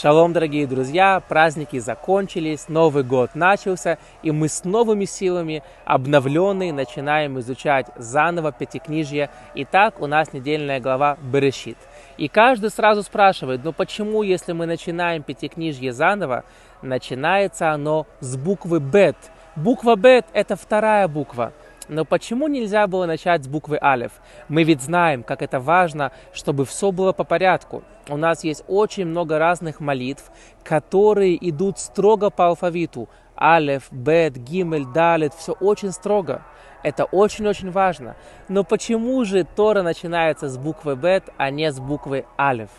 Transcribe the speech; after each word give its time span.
Шалом, 0.00 0.32
дорогие 0.32 0.68
друзья! 0.68 1.20
Праздники 1.28 1.80
закончились, 1.80 2.68
Новый 2.68 3.02
год 3.02 3.34
начался, 3.34 3.98
и 4.22 4.30
мы 4.30 4.48
с 4.48 4.62
новыми 4.62 5.06
силами, 5.06 5.64
обновленные, 5.84 6.72
начинаем 6.72 7.40
изучать 7.40 7.86
заново 7.96 8.52
Пятикнижье. 8.52 9.28
Итак, 9.56 10.00
у 10.00 10.06
нас 10.06 10.32
недельная 10.32 10.78
глава 10.78 11.18
Берешит. 11.20 11.78
И 12.16 12.28
каждый 12.28 12.70
сразу 12.70 13.02
спрашивает, 13.02 13.62
ну 13.64 13.72
почему, 13.72 14.22
если 14.22 14.52
мы 14.52 14.66
начинаем 14.66 15.24
Пятикнижье 15.24 15.92
заново, 15.92 16.44
начинается 16.80 17.72
оно 17.72 18.06
с 18.20 18.36
буквы 18.36 18.78
Бет? 18.78 19.16
Буква 19.56 19.96
Бет– 19.96 20.26
это 20.32 20.54
вторая 20.54 21.08
буква– 21.08 21.52
но 21.88 22.04
почему 22.04 22.48
нельзя 22.48 22.86
было 22.86 23.06
начать 23.06 23.44
с 23.44 23.48
буквы 23.48 23.78
Алев? 23.78 24.12
Мы 24.48 24.62
ведь 24.62 24.82
знаем, 24.82 25.22
как 25.22 25.42
это 25.42 25.58
важно, 25.58 26.12
чтобы 26.32 26.64
все 26.64 26.92
было 26.92 27.12
по 27.12 27.24
порядку. 27.24 27.82
У 28.08 28.16
нас 28.16 28.44
есть 28.44 28.62
очень 28.68 29.06
много 29.06 29.38
разных 29.38 29.80
молитв, 29.80 30.30
которые 30.62 31.36
идут 31.48 31.78
строго 31.78 32.30
по 32.30 32.48
алфавиту. 32.48 33.08
Алев, 33.34 33.90
Бет, 33.90 34.36
Гимель, 34.36 34.86
Далет, 34.86 35.32
все 35.32 35.52
очень 35.52 35.92
строго. 35.92 36.42
Это 36.82 37.04
очень-очень 37.04 37.70
важно. 37.70 38.16
Но 38.48 38.64
почему 38.64 39.24
же 39.24 39.44
Тора 39.44 39.82
начинается 39.82 40.48
с 40.48 40.58
буквы 40.58 40.96
Бет, 40.96 41.24
а 41.36 41.50
не 41.50 41.72
с 41.72 41.80
буквы 41.80 42.26
Алев? 42.36 42.70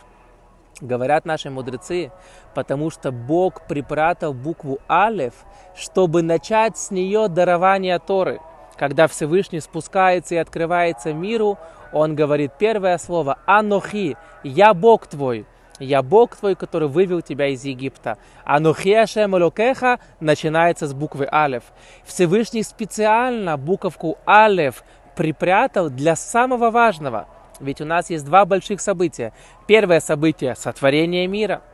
Говорят 0.82 1.26
наши 1.26 1.50
мудрецы, 1.50 2.12
потому 2.54 2.90
что 2.90 3.12
Бог 3.12 3.68
припрятал 3.68 4.34
букву 4.34 4.80
Алев, 4.88 5.34
чтобы 5.76 6.22
начать 6.22 6.78
с 6.78 6.92
нее 6.92 7.28
дарование 7.28 7.98
Торы– 8.00 8.40
когда 8.80 9.10
Всевышний 9.10 9.60
спускается 9.60 10.36
и 10.36 10.38
открывается 10.38 11.12
миру, 11.12 11.60
он 11.92 12.16
говорит 12.16 12.54
первое 12.58 12.98
слово 12.98 13.38
«Анохи», 13.46 14.16
«Я 14.42 14.74
Бог 14.74 15.06
твой». 15.06 15.46
«Я 15.80 16.02
Бог 16.02 16.36
твой, 16.38 16.56
который 16.56 16.88
вывел 16.88 17.22
тебя 17.22 17.48
из 17.48 17.66
Египта». 17.66 18.18
«Анохи 18.46 18.94
Ашем 18.94 19.36
Элокеха» 19.36 20.00
начинается 20.22 20.88
с 20.88 20.94
буквы 20.94 21.26
«Алев». 21.26 21.64
Всевышний 22.06 22.64
специально 22.64 23.58
буковку 23.58 24.18
«Алев» 24.26 24.84
припрятал 25.16 25.90
для 25.90 26.16
самого 26.16 26.70
важного. 26.70 27.28
Ведь 27.60 27.82
у 27.82 27.86
нас 27.86 28.10
есть 28.10 28.26
два 28.26 28.46
больших 28.46 28.80
события. 28.80 29.34
Первое 29.68 30.00
событие– 30.00 30.56
сотворение 30.58 31.28
мира– 31.28 31.62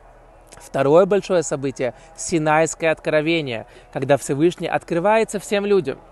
Второе 0.56 1.04
большое 1.06 1.42
событие– 1.42 1.92
Синайское 2.16 2.90
откровение, 2.90 3.66
когда 3.92 4.16
Всевышний 4.16 4.68
открывается 4.68 5.38
всем 5.38 5.66
людям– 5.66 5.98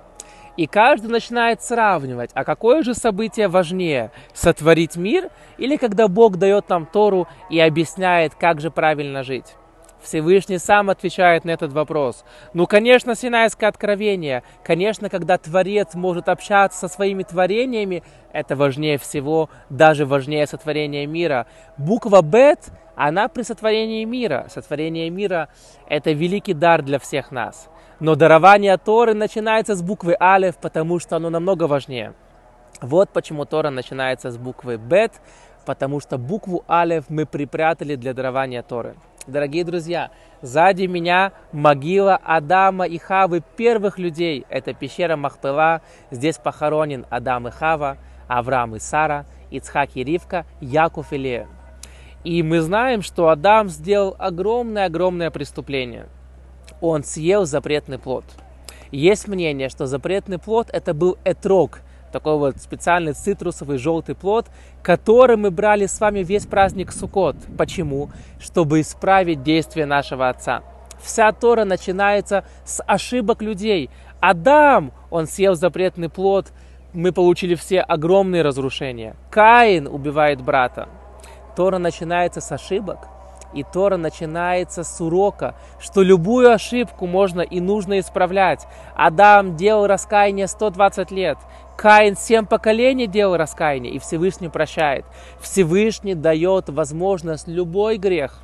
и 0.57 0.67
каждый 0.67 1.11
начинает 1.11 1.63
сравнивать, 1.63 2.31
а 2.35 2.45
какое 2.45 2.83
же 2.83 2.95
событие 2.95 3.49
важнее, 3.49 4.11
сотворить 4.33 4.97
мир 4.97 5.31
или 5.59 5.77
когда 5.77 6.09
Бог 6.09 6.37
дает 6.37 6.69
нам 6.69 6.87
Тору 6.87 7.29
и 7.51 7.61
объясняет, 7.61 8.35
как 8.35 8.61
же 8.61 8.71
правильно 8.71 9.23
жить. 9.23 9.57
Всевышний 10.05 10.59
сам 10.59 10.91
отвечает 10.91 11.45
на 11.45 11.51
этот 11.51 11.73
вопрос. 11.73 12.25
Ну, 12.53 12.67
конечно, 12.67 13.15
Синайское 13.15 13.69
откровение. 13.69 14.43
Конечно, 14.63 15.09
когда 15.09 15.39
Творец 15.39 15.95
может 15.95 16.29
общаться 16.29 16.79
со 16.79 16.89
своими 16.89 17.23
творениями, 17.23 18.03
это 18.33 18.55
важнее 18.55 18.99
всего, 18.99 19.49
даже 19.71 20.07
важнее 20.07 20.47
сотворения 20.47 21.07
мира. 21.07 21.47
Буква 21.79 22.23
Бет, 22.23 22.71
она 22.95 23.29
при 23.29 23.43
сотворении 23.43 24.05
мира. 24.05 24.47
Сотворение 24.49 25.11
мира– 25.11 25.49
это 25.89 26.13
великий 26.13 26.55
дар 26.55 26.83
для 26.83 26.99
всех 26.99 27.31
нас. 27.33 27.69
Но 28.01 28.15
дарование 28.15 28.77
Торы 28.77 29.15
начинается 29.15 29.75
с 29.75 29.83
буквы 29.83 30.15
Алев, 30.21 30.57
потому 30.59 30.99
что 30.99 31.17
оно 31.17 31.31
намного 31.31 31.65
важнее. 31.65 32.15
Вот 32.81 33.11
почему 33.11 33.45
Тора 33.45 33.71
начинается 33.71 34.31
с 34.31 34.37
буквы 34.37 34.77
Бет, 34.77 35.13
потому 35.65 36.01
что 36.01 36.19
букву 36.19 36.65
Алев 36.67 37.05
мы 37.09 37.25
припрятали 37.25 37.95
для 37.97 38.13
дарования 38.13 38.63
Торы. 38.63 38.97
Дорогие 39.27 39.65
друзья, 39.65 40.11
сзади 40.43 40.85
меня 40.85 41.33
могила 41.53 42.17
Адама 42.17 42.87
и 42.87 42.99
Хавы, 42.99 43.43
первых 43.57 43.99
людей. 43.99 44.45
Это 44.49 44.75
пещера 44.75 45.17
Махпела. 45.17 45.81
Здесь 46.11 46.39
похоронен 46.39 47.07
Адам 47.11 47.49
и 47.49 47.51
Хава, 47.51 47.97
Авраам 48.29 48.77
и 48.77 48.79
Сара, 48.79 49.27
Ицхак 49.51 49.91
и 49.95 50.05
Ривка, 50.05 50.45
Яков 50.61 51.13
и 51.13 51.17
Лея. 51.17 51.49
И 52.23 52.43
мы 52.43 52.61
знаем, 52.61 53.03
что 53.03 53.29
Адам 53.29 53.69
сделал 53.69 54.17
огромное-огромное 54.19 55.31
преступление– 55.31 56.07
он 56.81 57.03
съел 57.03 57.47
запретный 57.47 57.99
плод. 57.99 58.25
Есть 58.91 59.27
мнение, 59.27 59.69
что 59.69 59.87
запретный 59.87 60.39
плод 60.39 60.69
это 60.73 60.95
был 60.95 61.19
этрог, 61.25 61.81
такой 62.15 62.39
вот 62.39 62.59
специальный 62.59 63.13
цитрусовый 63.13 63.77
желтый 63.77 64.15
плод, 64.15 64.47
который 64.83 65.37
мы 65.37 65.51
брали 65.51 65.87
с 65.87 65.99
вами 65.99 66.21
весь 66.21 66.47
праздник 66.47 66.93
Суккот. 66.93 67.35
Почему? 67.59 68.09
Чтобы 68.39 68.81
исправить 68.81 69.43
действия 69.43 69.85
нашего 69.85 70.29
Отца. 70.29 70.63
Вся 71.03 71.33
Тора 71.33 71.65
начинается 71.65 72.45
с 72.65 72.81
ошибок 72.85 73.43
людей. 73.43 73.91
Адам, 74.21 74.93
он 75.11 75.27
съел 75.27 75.57
запретный 75.57 76.09
плод, 76.09 76.53
мы 76.93 77.11
получили 77.11 77.57
все 77.57 77.81
огромные 77.81 78.43
разрушения. 78.43 79.17
Каин 79.31 79.89
убивает 79.89 80.41
брата. 80.41 80.89
Тора 81.57 81.79
начинается 81.79 82.41
с 82.41 82.53
ошибок, 82.53 83.09
и 83.55 83.63
Тора 83.63 83.97
начинается 83.97 84.85
с 84.85 85.01
урока, 85.01 85.55
что 85.79 86.03
любую 86.03 86.53
ошибку 86.53 87.07
можно 87.07 87.41
и 87.41 87.61
нужно 87.61 88.01
исправлять. 88.01 88.67
Адам 88.95 89.57
делал 89.57 89.87
раскаяние 89.87 90.47
120 90.47 91.11
лет. 91.11 91.39
Каин 91.77 92.17
семь 92.17 92.47
поколений 92.47 93.07
делал 93.07 93.37
раскаяние, 93.37 93.93
и 93.93 93.99
Всевышний 93.99 94.49
прощает. 94.49 95.05
Всевышний 95.41 96.15
дает 96.15 96.69
возможность 96.69 97.49
любой 97.49 97.99
грех, 97.99 98.39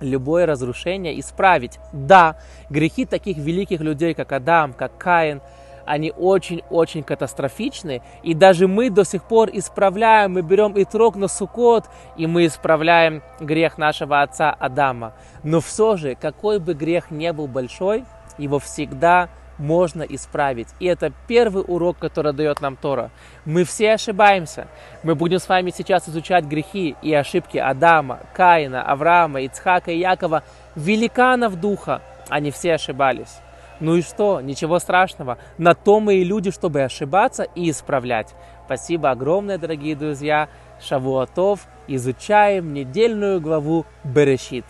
любое 0.00 0.46
разрушение 0.46 1.18
исправить. 1.20 1.78
Да, 1.92 2.36
грехи 2.68 3.06
таких 3.06 3.36
великих 3.36 3.80
людей, 3.80 4.14
как 4.14 4.32
Адам, 4.32 4.72
как 4.72 4.96
Каин– 4.98 5.40
они 5.90 6.12
очень-очень 6.16 7.02
катастрофичны. 7.02 8.00
И 8.22 8.32
даже 8.32 8.68
мы 8.68 8.90
до 8.90 9.04
сих 9.04 9.24
пор 9.24 9.50
исправляем, 9.52 10.34
мы 10.34 10.42
берем 10.42 10.74
и 10.74 10.84
трог 10.84 11.16
на 11.16 11.26
сукот, 11.26 11.86
и 12.16 12.28
мы 12.28 12.46
исправляем 12.46 13.22
грех 13.40 13.76
нашего 13.76 14.22
отца 14.22 14.52
Адама. 14.52 15.14
Но 15.42 15.60
все 15.60 15.96
же, 15.96 16.14
какой 16.14 16.60
бы 16.60 16.74
грех 16.74 17.10
не 17.10 17.32
был 17.32 17.48
большой, 17.48 18.04
его 18.38 18.60
всегда 18.60 19.30
можно 19.58 20.02
исправить. 20.04 20.68
И 20.78 20.86
это 20.86 21.12
первый 21.26 21.64
урок, 21.66 21.98
который 21.98 22.32
дает 22.32 22.60
нам 22.60 22.76
Тора. 22.76 23.10
Мы 23.44 23.64
все 23.64 23.94
ошибаемся. 23.94 24.68
Мы 25.02 25.16
будем 25.16 25.40
с 25.40 25.48
вами 25.48 25.72
сейчас 25.76 26.08
изучать 26.08 26.44
грехи 26.44 26.94
и 27.02 27.12
ошибки 27.12 27.58
Адама, 27.58 28.20
Каина, 28.32 28.82
Авраама, 28.84 29.42
Ицхака 29.42 29.90
и 29.90 29.98
Якова, 29.98 30.44
великанов 30.76 31.60
духа. 31.60 32.00
Они 32.28 32.52
все 32.52 32.74
ошибались. 32.74 33.40
Ну 33.80 33.96
и 33.96 34.02
что? 34.02 34.40
Ничего 34.40 34.78
страшного. 34.78 35.38
На 35.58 35.74
то 35.74 36.00
мы 36.00 36.16
и 36.16 36.24
люди, 36.24 36.50
чтобы 36.50 36.82
ошибаться 36.82 37.42
и 37.42 37.70
исправлять. 37.70 38.34
Спасибо 38.66 39.10
огромное, 39.10 39.58
дорогие 39.58 39.96
друзья. 39.96 40.48
Шавуатов. 40.80 41.66
Изучаем 41.88 42.72
недельную 42.72 43.40
главу 43.40 43.86
Берешит. 44.04 44.64